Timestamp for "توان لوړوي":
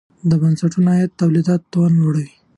1.71-2.31